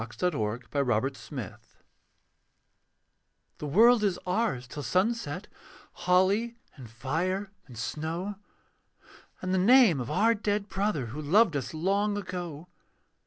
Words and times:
THE 0.01 0.07
SONG 0.31 0.33
OF 0.33 0.71
THE 0.71 0.83
CHILDREN 0.83 1.57
The 3.59 3.67
World 3.67 4.03
is 4.03 4.17
ours 4.25 4.65
till 4.67 4.81
sunset, 4.81 5.47
Holly 5.93 6.57
and 6.75 6.89
fire 6.89 7.51
and 7.67 7.77
snow; 7.77 8.33
And 9.43 9.53
the 9.53 9.59
name 9.59 10.01
of 10.01 10.09
our 10.09 10.33
dead 10.33 10.67
brother 10.69 11.05
Who 11.05 11.21
loved 11.21 11.55
us 11.55 11.75
long 11.75 12.17
ago. 12.17 12.67